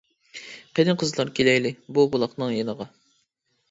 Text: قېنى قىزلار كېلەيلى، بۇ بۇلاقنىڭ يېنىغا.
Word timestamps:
قېنى 0.79 0.95
قىزلار 1.03 1.33
كېلەيلى، 1.41 1.75
بۇ 1.99 2.09
بۇلاقنىڭ 2.17 2.59
يېنىغا. 2.61 2.93